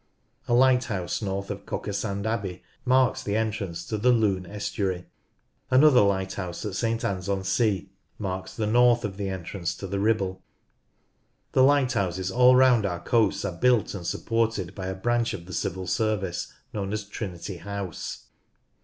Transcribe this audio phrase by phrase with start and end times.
[0.47, 5.05] A lighthouse north of Cockersand Abbey marks the entrance to the Lune estuary.
[5.69, 9.99] Another lighthouse at St Anne's on Sea marks the north of the entrance to the
[9.99, 10.41] Ribble.
[11.51, 15.53] The lighthouses all round our coasts are built and supported by a branch of the
[15.53, 18.25] Civil Service known as Trinity House.